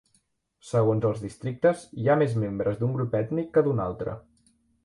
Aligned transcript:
Segons 0.69 1.05
els 1.09 1.19
districtes, 1.25 1.85
hi 2.05 2.09
ha 2.13 2.17
més 2.23 2.35
membres 2.47 2.81
d'un 2.81 2.99
grup 2.99 3.15
ètnic 3.23 3.55
que 3.59 3.67
d'un 3.69 3.87
altre. 3.89 4.21